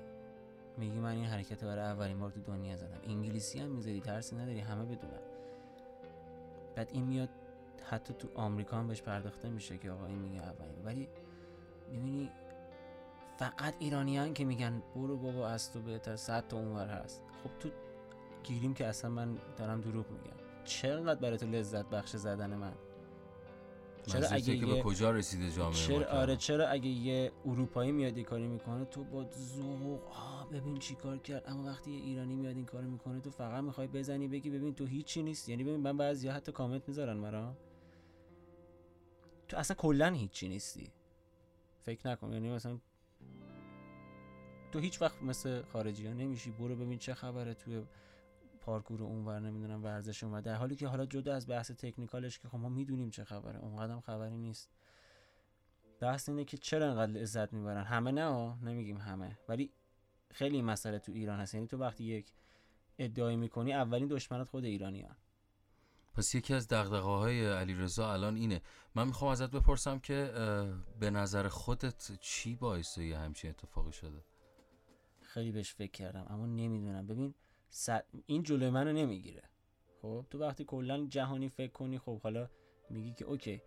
[0.77, 2.99] میگی من این حرکت برای اولین بار تو دنیا زدم.
[3.03, 5.21] انگلیسی هم می‌ذاری ترسی نداری همه بدونن.
[6.75, 7.29] بعد این میاد
[7.89, 10.85] حتی تو آمریکا هم بهش پرداخته میشه که آقا این میگه اولین.
[10.85, 11.07] ولی
[11.91, 12.29] می‌بینی
[13.37, 17.23] فقط ایرانیان که میگن برو بابا از تو بهتر صد تا اونور هست.
[17.43, 17.69] خب تو
[18.43, 20.37] گیریم که اصلا من دارم دروغ میگم.
[20.63, 22.73] چقدر برای تو لذت بخش زدن من؟
[24.05, 28.23] چرا اگه که به کجا رسیده جامعه چرا آره چرا اگه یه اروپایی میاد یه
[28.23, 31.43] کاری می‌کنه تو با ذوق آه ببین چی کار کرد.
[31.47, 34.85] اما وقتی یه ایرانی میاد این کارو می‌کنه تو فقط می‌خوای بزنی بگی ببین تو
[34.85, 35.49] هیچی نیست.
[35.49, 37.53] یعنی ببین من بعضیا حتی کامنت می‌ذارن مرا
[39.49, 40.91] تو اصلا کلا هیچی نیستی.
[41.79, 42.79] فکر نکن یعنی مثلا
[44.71, 46.51] تو هیچ وقت مثل خارجی ها نمیشی.
[46.51, 47.83] برو ببین چه خبره توی
[48.61, 52.57] پارکور اونور نمی‌دونم ورزش اونور در حالی که حالا جدا از بحث تکنیکالش که خب
[52.57, 54.69] ما می‌دونیم چه خبره اونقدر خبری نیست.
[55.99, 59.37] بحث اینه که چرا انقدر لذت می‌برن؟ همه نه نمیگیم همه.
[59.47, 59.71] ولی
[60.31, 61.53] خیلی مسئله تو ایران هست.
[61.53, 62.31] یعنی تو وقتی یک
[62.99, 65.15] ادعایی می‌کنی اولین دشمنت خود ایرانیان.
[66.13, 68.61] پس یکی از دقدقه های علی رضا الان اینه.
[68.95, 70.31] من می‌خوام ازت بپرسم که
[70.99, 74.23] به نظر خودت چی باعث یه همچین اتفاقی شده؟
[75.21, 77.07] خیلی بهش فکر کردم اما نمی‌دونم.
[77.07, 77.33] ببین
[77.69, 79.43] صد- این جلوی منو نمی‌گیره.
[80.01, 82.49] خب تو وقتی کلا جهانی فکر کنی خب حالا
[82.89, 83.61] میگی که اوکی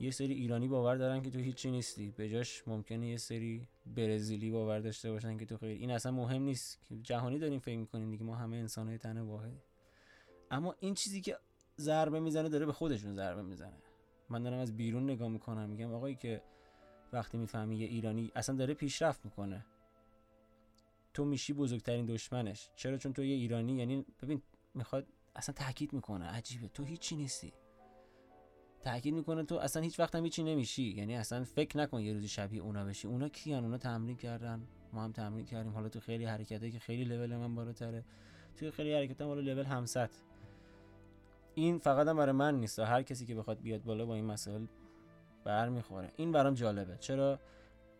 [0.00, 2.10] یه سری ایرانی باور دارن که تو هیچی نیستی.
[2.10, 6.42] به جاش ممکنه یه سری برزیلی باور داشته باشن که تو خیلی این اصلا مهم
[6.42, 6.80] نیست.
[6.88, 9.62] که جهانی داریم فکر می‌کنیم دیگه ما همه انسانهای تن واحد
[10.52, 11.38] اما این چیزی که
[11.78, 13.82] ضربه می‌زنه داره به خودشون ضربه می‌زنه.
[14.28, 16.42] من دارم از بیرون نگاه می‌کنم میگم آقایی که
[17.12, 19.66] وقتی می‌فهمی یه ایرانی اصلا داره پیشرفت می‌کنه.
[21.14, 22.70] تو میشی بزرگترین دشمنش.
[22.76, 24.42] چرا؟ چون تو یه ایرانی یعنی ببین
[24.74, 26.24] می‌خواد اصلا تاکید می‌کنه.
[26.24, 26.68] عجیبه.
[26.68, 27.52] تو هیچی نیستی.
[28.82, 30.82] تاکید می‌کنه تو اصلا هیچ وقت هم هیچی نمیشی.
[30.82, 33.08] یعنی اصلا فکر نکن یه روزی شبیه اونا بشی.
[33.08, 34.68] اونا کیان؟ اونا تمرین کردن.
[34.92, 35.72] ما هم تمرین کردیم.
[35.72, 38.04] حالا تو خیلی حرکتایی که خیلی لول من بالاتره.
[38.56, 40.10] توی خیلی حرکت هم حالا لول همسط.
[41.54, 44.66] این فقط هم برای من نیست هر کسی که بخواد بیاد بالا با این مسائل
[45.44, 46.12] برمیخوره.
[46.16, 46.96] این برام جالبه.
[46.96, 47.38] چرا؟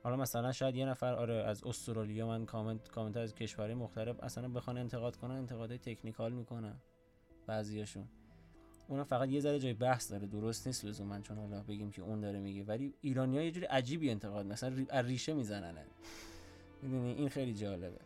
[0.03, 4.49] حالا مثلا شاید یه نفر آره از استرالیا من کامنت کامنت از کشورهای مختلف اصلا
[4.49, 6.77] بخوان انتقاد کنن انتقادهای تکنیکال می‌کنن
[7.47, 8.09] بعضیاشون.
[8.89, 10.27] اونا فقط یه ذره جای بحث داره.
[10.27, 12.65] درست نیست لزوما چون حالا بگیم که اون داره میگه.
[12.65, 15.87] ولی ایرانی یه جوری عجیبی انتقاد مثلا ریشه میزننه
[16.83, 18.01] می‌دونی؟ این خیلی جالبه.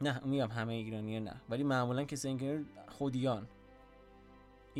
[0.00, 1.42] نه میگم همه ایرانی نه.
[1.48, 3.48] ولی معمولا کسی که خودیان.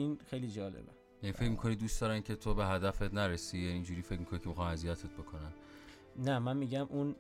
[0.01, 0.93] این خیلی جالبه.
[1.23, 4.49] یعنی فکر می‌کنی دوست دارن که تو به هدفت نرسی؟ یا اینجوری فکر می‌کنی که
[4.49, 5.53] می‌خوان اذیتت بکنن؟
[6.17, 7.17] نه من میگم اون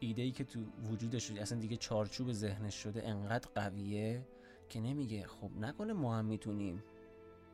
[0.00, 4.26] ایده ای که تو وجودش شده اصلا دیگه چارچوب ذهنش شده انقدر قویه
[4.68, 6.82] که نمیگه خب نکنه ما هم می‌تونیم.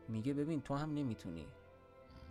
[0.08, 1.46] میگه ببین تو هم نمی‌تونی.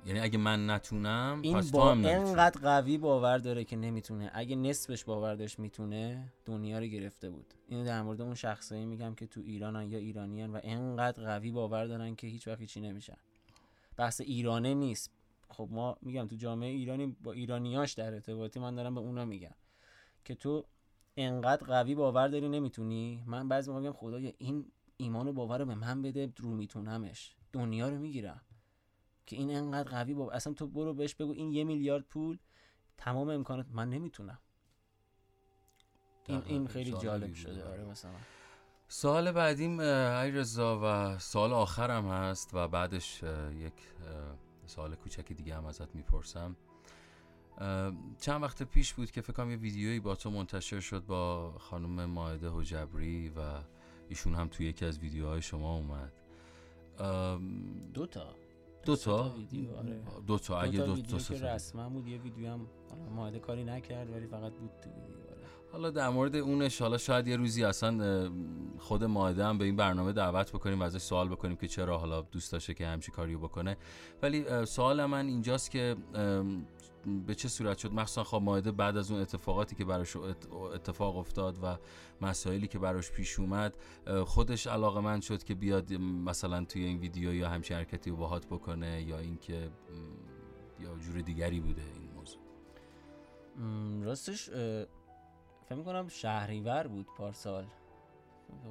[0.05, 4.31] یعنی اگه من نتونم این پس تو با انقدر قوی باور داره که نمی‌تونه.
[4.33, 7.53] اگه نصفش باور داشت می‌تونه دنیا رو گرفته بود.
[7.67, 11.85] اینو در مورد اون شخصایی میگم که تو ایرانن یا ایرانیان و انقدر قوی باور
[11.85, 13.17] دارن که هیچ وقت هیچی نمیشن.
[13.97, 15.11] بحث ایرانه نیست.
[15.49, 19.55] خب ما میگم تو جامعه ایرانی با ایرانیاش در ارتباطی من دارم به اونا میگم
[20.25, 20.65] که تو
[21.17, 23.23] انقدر قوی باور داری نمی‌تونی.
[23.25, 24.65] من بعضی موقع میگم خدایا این
[24.97, 27.35] ایمان و باور رو به من بده رو میتونمش.
[27.53, 28.41] دنیا رو می‌گیرم.
[29.25, 32.37] که این انقدر قوی با اصلا تو برو بهش بگو این یه میلیارد پول
[32.97, 34.39] تمام امکانات من نمی‌تونم
[36.27, 36.43] این.
[36.45, 37.65] این خیلی جالب شده.
[37.65, 38.11] آره مثلا
[38.87, 45.65] سوال بعدیم رضا و سوال آخرم هست و بعدش یک اه، سوال کوچکی دیگه هم
[45.65, 46.55] ازت می‌پرسم
[48.19, 52.05] چند وقت پیش بود که فکر کنم یه ویدیویی با تو منتشر شد با خانم
[52.05, 53.59] ماهده حجبری و
[54.09, 56.13] ایشون هم توی یکی از ویدیوهای شما اومد
[57.93, 58.35] دو تا
[58.85, 60.01] دو تا ویدیو آره.
[60.27, 61.53] دو تا اگه دو تا دو ویدیو تا که سه.
[61.53, 62.67] رسما بود یه ویدیو هم
[63.15, 65.37] ماهده کاری نکرد ولی فقط بود تو ویدیو آره.
[65.71, 68.31] حالا در مورد اونش حالا شاید یه روزی اصلا
[68.79, 72.21] خود ماهده هم به این برنامه دعوت بکنیم و ازش سوال بکنیم که چرا حالا
[72.21, 73.77] دوست داشته که همچی کاریو بکنه.
[74.21, 75.95] ولی سوال من اینجاست که
[77.27, 81.17] به چه صورت شد؟ مخصوصا خب ماهده بعد از اون اتفاقاتی که براش ات- اتفاق
[81.17, 81.77] افتاد و
[82.21, 83.77] مسائلی که براش پیش اومد
[84.25, 88.45] خودش علاقه من شد که بیاد مثلا توی این ویدیو یا همچین حرکتی رو باهات
[88.45, 89.69] بکنه یا اینکه
[90.79, 92.39] یا جور دیگری بوده این موضوع.
[94.03, 97.65] راستش فکر می‌کنم شهریور بود پارسال.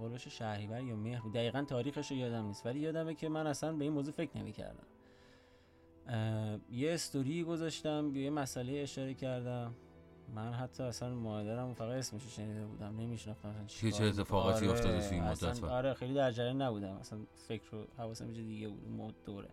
[0.01, 1.33] قولش شهریور یا مهر بود.
[1.33, 4.87] دقیقا تاریخش رو یادم نیست ولی یادمه که من اصلا به این موضوع فکر نمی‌کردم.
[6.71, 9.75] یه استوری گذاشتم به یه مسئله اشاره کردم.
[10.35, 14.03] من حتی اصلا مادرم فقط اسمش شنیده بودم نمیشناختم اصلا چه بود.
[14.21, 16.93] اتفاقاتی افتاده توی این مدت؟ و- آره خیلی در جریان نبودم.
[16.97, 19.49] اصلا فکر رو حواسم یه دیگه بود مد- دوره.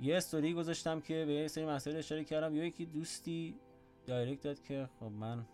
[0.00, 2.56] یه استوری گذاشتم که به یه سری مسائل اشاره کردم.
[2.56, 3.54] یا یکی دوستی
[4.06, 5.44] دایرکت داد که خب من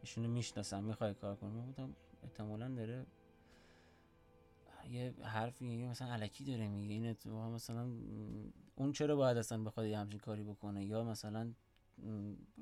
[0.00, 1.66] ایشونو می‌شناسم می‌خوای کار کنم.
[1.66, 3.06] بودم احتمالا داره
[4.90, 6.94] یه حرفی یه مثلا علکی داره میگه.
[6.94, 7.90] این اتفاقا مثلا
[8.74, 11.52] اون چرا باید اصلا بخواد یه همچین کاری بکنه؟ یا مثلا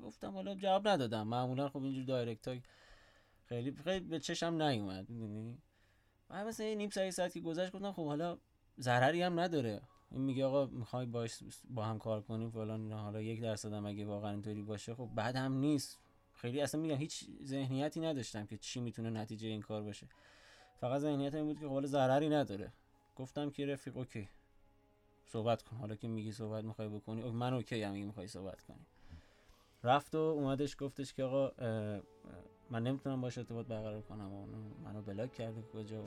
[0.03, 1.27] گفتم حالا جواب ندادم.
[1.27, 2.61] معمولا خب اینجور دایرکت های
[3.45, 5.57] خیلی خیلی به چشم نیومد می‌دونی؟
[6.29, 8.37] بعد مثلا یه نیم ساعت ساعت که گذشت گفتم خب حالا
[8.79, 9.81] ضرری هم نداره.
[10.11, 11.39] این میگه آقا می‌خوای باش
[11.69, 15.35] با هم کار کنیم فلان حالا یک درصد هم اگه واقعا اینطوری باشه خب بعد
[15.35, 15.99] هم نیست.
[16.33, 20.07] خیلی اصلا میگم هیچ ذهنیتی نداشتم که چی می‌تونه نتیجه این کار باشه.
[20.79, 22.71] فقط ذهنیت این بود که حالا ضرری نداره.
[23.15, 24.29] گفتم که رفیق okay.
[25.25, 25.77] صحبت کن.
[25.77, 28.85] حالا که میگی صحبت می‌خوای بکنی okay، من okay هم می‌خوای صحبت کنی.
[29.83, 31.51] رفت و اومدش گفتش که آقا
[32.69, 34.33] من نمی‌تونم باش ارتباط برقرار کنم.
[34.33, 34.45] و
[34.83, 36.05] منو بلاک کرده کجا و.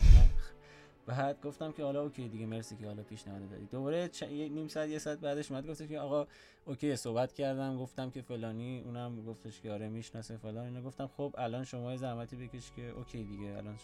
[1.07, 3.67] بعد گفتم که حالا okay دیگه مرسی که حالا پیشنهاد دادی.
[3.67, 4.23] دوباره چ...
[4.23, 6.27] نیم ساعت یه ساعت بعدش اومد گفتش که آقا
[6.65, 7.79] okay صحبت کردم.
[7.79, 10.65] گفتم که فلانی اونم گفتش که آره می‌شناسه فلان.
[10.65, 13.77] اینا گفتم خب الان شما زحمتی بکش که okay دیگه الان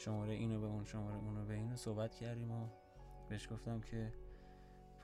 [0.00, 2.68] شماره اینو به اون شماره اونو به اینو صحبت کردیم و
[3.28, 4.12] بهش گفتم که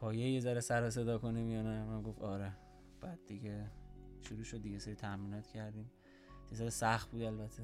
[0.00, 2.52] پایه یه ذره سر صدا کنیم یا نه؟ من گفت آره.
[3.00, 3.70] بعد دیگه
[4.20, 5.90] شروع شد دیگه سری تمرینات کردیم.
[6.50, 7.62] یه ذره سخت بود البته.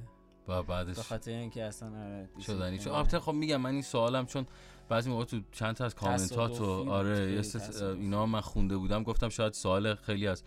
[0.48, 2.78] و به بعدش خاطر اینکه اصلا آره شدنی.
[2.78, 4.46] چون البته خب میگم من این سوالم چون
[4.88, 7.42] بعضی موقع تو چند تا از کامنتات تصادفی و بود، آره.
[7.82, 9.02] اینا من خونده بودم.
[9.02, 10.44] گفتم شاید سوال خیلی از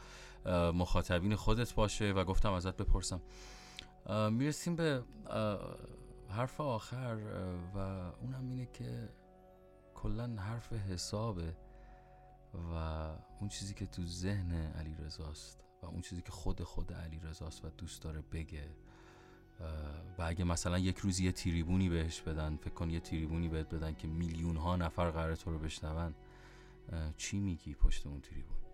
[0.74, 3.22] مخاطبین خودت باشه و گفتم ازت بپرسم.
[4.32, 5.04] می‌رسیم به
[6.36, 7.18] حرف آخر
[7.76, 7.78] و
[8.22, 9.10] اونم اینه که
[9.96, 11.56] کلا حرف حسابه
[12.54, 12.74] و
[13.40, 17.66] اون چیزی که تو ذهن علی رزاست و اون چیزی که خود خود علی رزاست
[17.66, 18.70] و دوست داره بگه.
[20.18, 23.94] و اگه مثلا یک روز یه تریبونی بهش بدن فکر کن یه تریبونی بهت بدن
[23.94, 26.16] که میلیون ها نفر قراره تو رو بشنون
[27.18, 28.65] چی میگی پشت اون تریبون؟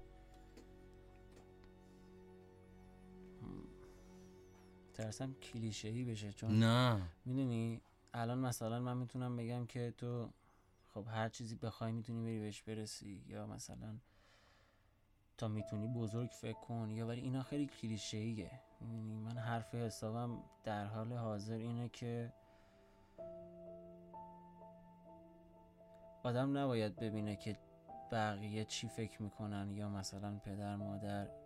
[5.02, 7.02] ترسم کلیشه ای بشه چون نه.
[7.26, 7.82] می‌دونی
[8.14, 10.30] الان مثلا من می‌تونم بگم که تو
[10.94, 13.96] خب هر چیزی بخوای می‌تونی بری بهش برسی یا مثلا
[15.38, 20.44] تا می‌تونی بزرگ فکر کن یا ولی اینا خیلی کلیشه ایه می‌دونی من حرف حسابم
[20.64, 22.34] در حال حاضر اینه که
[26.24, 27.58] آدم نباید ببینه که
[28.12, 31.41] بقیه چی فکر می‌کنن یا مثلا پدر مادر.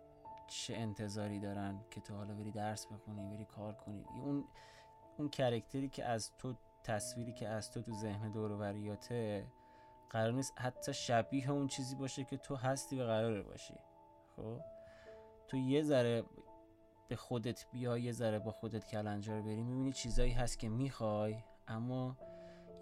[0.46, 4.44] چه انتظاری دارن که تو حالا بری درس بخونی بری کار کنی؟ اون
[5.18, 6.54] اون کرکتری که از تو
[6.84, 8.56] تصویری که از تو تو ذهن دور و
[10.10, 13.74] قرار نیست حتی شبیه اون چیزی باشه که تو هستی و قراره باشی.
[14.36, 14.60] خب؟
[15.48, 16.24] تو یه ذره
[17.08, 21.36] به خودت بیا یه ذره با خودت کلنجار بری می‌بینی چیزایی هست که می‌خوای
[21.68, 22.16] اما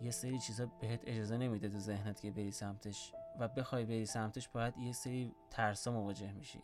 [0.00, 4.48] یه سری چیزا بهت اجازه نمیده تو ذهنت که بری سمتش و بخوای بری سمتش
[4.48, 6.62] باید یه سری ترسا مواجه میشی.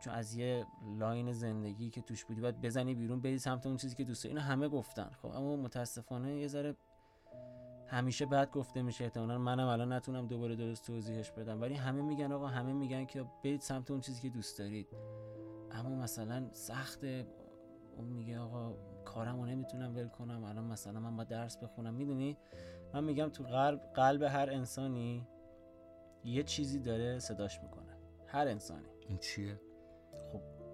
[0.00, 0.66] چون از یه
[0.98, 4.36] لاین زندگی که توش بودی باید بزنی بیرون بری سمت اون چیزی که دوست داری.
[4.36, 5.10] اینو همه گفتن.
[5.22, 6.76] خب اما متاسفانه یه ذره
[7.86, 9.38] همیشه بعد گفته میشه احتمالاً.
[9.38, 11.60] منم الان نتونم دوباره درست توضیحش بدم.
[11.60, 14.86] ولی همه میگن آقا همه میگن که برید سمت اون چیزی که دوست دارید.
[15.70, 17.26] اما مثلا سخته
[17.96, 18.72] اون میگه آقا
[19.04, 20.44] کارمو نمی‌تونم ول کنم.
[20.44, 21.94] الان مثلا من با درس بخونم.
[21.94, 22.36] می‌دونی؟
[22.94, 25.26] من میگم تو قلب قلب هر انسانی
[26.24, 27.96] یه چیزی داره صداش می‌کنه.
[28.26, 28.88] هر انسانی.
[29.08, 29.60] این چیه؟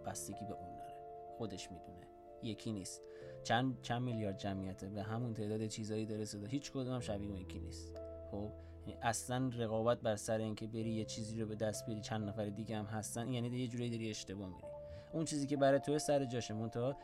[0.04, 0.94] بستگی به اون داره.
[1.38, 2.06] خودش می‌دونه.
[2.42, 3.02] یکی نیست.
[3.42, 6.46] چند چند میلیارد جمعیته به همون تعداد چیزایی داره صدا.
[6.46, 7.96] هیچ کدوم شبیه اون یکی نیست.
[8.30, 8.50] خب
[8.86, 12.46] یعنی اصلا رقابت بر سر اینکه بری یه چیزی رو به دست بیاری چند نفر
[12.46, 14.68] دیگه هم هستن یعنی یه جوری داری اشتباه میری.
[15.12, 16.96] اون چیزی که برای تو سر جاشه منتها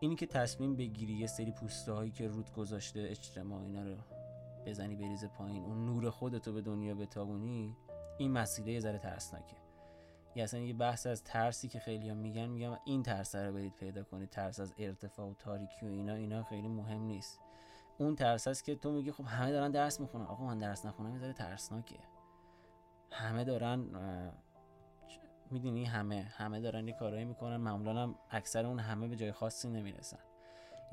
[0.00, 3.96] اینی که تصمیم بگیری یه سری پوسته هایی که رود گذاشته اجتماع اینا رو
[4.66, 7.76] بزنی بریز پایین اون نور خودتو به دنیا بتابونی
[8.18, 9.56] این مسئله یه ذره ترسناکه.
[10.38, 14.02] یا اصلا یه بحث از ترسی که خیلی میگن میگم این ترس رو برید پیدا
[14.02, 14.30] کنید.
[14.30, 17.40] ترس از ارتفاع و تاریکی و اینا اینا خیلی مهم نیست.
[17.98, 20.24] اون ترس است که تو میگی خب همه دارن درس می‌خونن.
[20.24, 21.98] آقا من درس نخونم یه ذره ترسناکه
[23.10, 23.86] همه دارن
[25.50, 27.56] می‌دونی همه همه دارن یه کارایی می‌کنن.
[27.56, 30.18] معمولا هم اکثر اون همه به جای خاصی نمی‌رسن.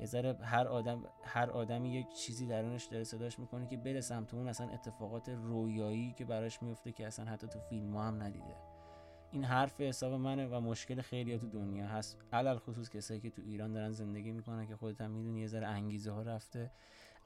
[0.00, 4.34] یه ذره هر آدم هر آدمی یک چیزی درونش داره صداش می‌کنه که بره سمت
[4.34, 8.75] اون اصلا اتفاقات رویایی که براش میفته که اصلا حتی تو فیلم هم ندیده.
[9.32, 12.18] این حرف حساب منه و مشکل خیلی تو دنیا هست.
[12.32, 15.66] علل خصوص کسایی که تو ایران دارن زندگی می‌کنن که خودت هم می‌دونی یه ذره
[15.66, 16.70] انگیزه ها رفته.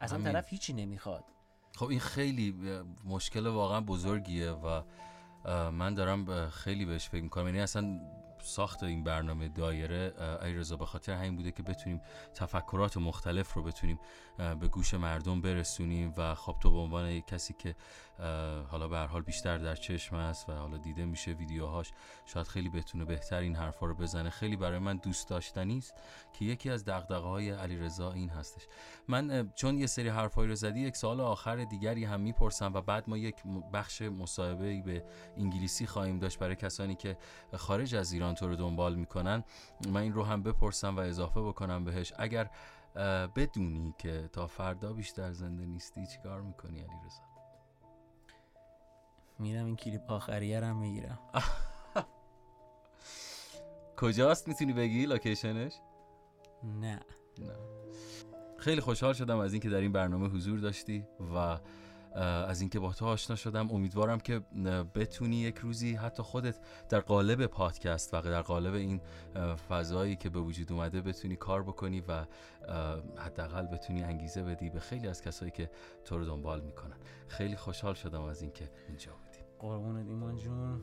[0.01, 0.33] اصلا همین.
[0.33, 1.25] طرف هیچی نمی‌خواد.
[1.77, 2.55] خب این خیلی
[3.05, 4.83] مشکل واقعا بزرگیه و
[5.71, 7.47] من دارم خیلی بهش فکر می‌کنم.
[7.47, 8.01] یعنی اصلا
[8.42, 12.00] ساخت این برنامه دایره اه، ای رضا به خاطر همین بوده که بتونیم
[12.35, 13.98] تفکرات مختلف رو بتونیم
[14.38, 17.74] به گوش مردم برسونیم و خب تو به عنوان کسی که
[18.68, 21.92] حالا به حال بیشتر در چشم است و حالا دیده میشه ویدیوهاش
[22.26, 24.31] شاید خیلی بتونه بهتر این حرفا رو بزنه.
[24.31, 25.94] خیلی برای من دوست داشتنی است
[26.33, 28.62] که یکی از دغدغه های علیرضا این هستش.
[29.09, 33.11] من چون یه سری حرفایی رو زدی یک سال آخر دیگری هم می‌پرسم و بعد
[33.11, 33.37] ما یک
[33.72, 35.05] بخش مصاحبه به
[35.37, 37.16] انگلیسی خواهیم داشت برای کسانی که
[37.57, 39.45] خارج از ایران تو رو دنبال می‌کنن.
[39.88, 42.12] من این رو هم بپرسم و اضافه بکنم بهش.
[42.19, 42.51] اگر
[43.37, 47.22] بدونی که تا فردا بیشتر زنده نیستی چیکار می‌کنی علیرضا؟
[49.39, 51.18] میرم این کلیپ آخریه رو هم می‌گیرم.
[53.97, 55.72] کجاست می‌تونی بگی؟ لوکیشنش؟
[56.64, 57.01] نه.
[57.39, 57.55] نه.
[58.59, 61.59] خیلی خوشحال شدم از اینکه در این برنامه حضور داشتی و
[62.15, 63.71] از اینکه با تو آشنا شدم.
[63.71, 64.41] امیدوارم که
[64.95, 66.59] بتونی یک روزی حتی خودت
[66.89, 69.01] در قالب پادکست و در قالب این
[69.69, 72.25] فضایی که به وجود اومده بتونی کار بکنی و
[73.17, 75.71] حداقل بتونی انگیزه بدی به خیلی از کسایی که
[76.05, 76.97] تو رو دنبال می‌کنن.
[77.29, 79.45] خیلی خوشحال شدم از اینکه اینجا بودی.
[79.59, 80.83] قربونت ایمان جون.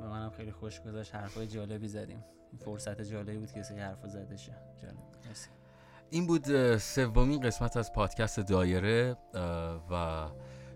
[0.00, 1.14] به منم خیلی خوش گذشت.
[1.14, 2.24] حرفای جالبی زدیم.
[2.64, 4.56] فرصت جالبی بود که سری حرفا زده شه.
[4.82, 4.96] جالب.
[5.26, 5.50] مرسی.
[6.10, 9.16] این بود سومین قسمت از پادکست دایره
[9.90, 10.26] و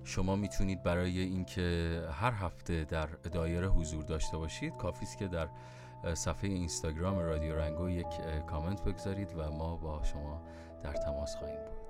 [0.05, 5.49] شما می‌تونید برای اینکه هر هفته در دایره حضور داشته باشید کافی است که در
[6.15, 8.07] صفحه اینستاگرام رادیو رنگو یک
[8.47, 10.43] کامنت بگذارید و ما با شما
[10.83, 11.82] در تماس خواهیم بود.